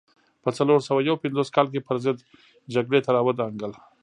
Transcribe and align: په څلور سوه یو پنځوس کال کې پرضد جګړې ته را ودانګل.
په 0.43 0.49
څلور 0.57 0.79
سوه 0.87 0.99
یو 1.09 1.21
پنځوس 1.23 1.49
کال 1.55 1.67
کې 1.73 1.85
پرضد 1.87 2.17
جګړې 2.73 2.99
ته 3.05 3.09
را 3.15 3.21
ودانګل. 3.27 3.71